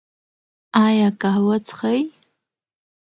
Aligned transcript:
ایا 0.85 1.09
قهوه 1.21 1.57
څښئ؟ 1.67 1.99